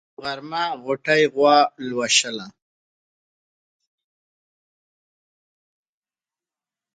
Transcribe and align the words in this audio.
يوه 0.07 0.19
غرمه 0.25 0.63
غوټۍ 0.83 1.21
غوا 1.35 1.57
لوشله. 1.87 2.45